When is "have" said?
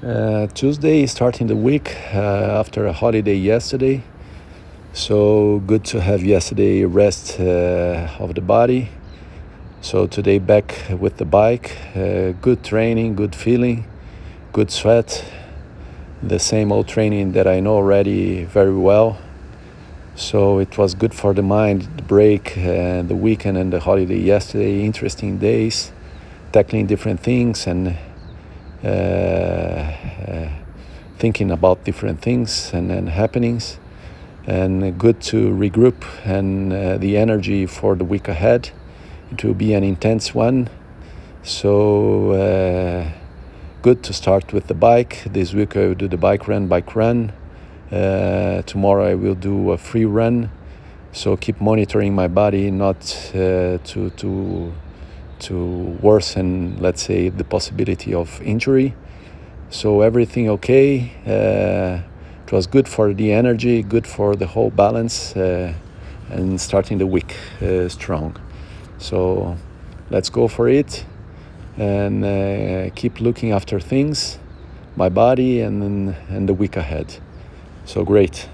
6.00-6.22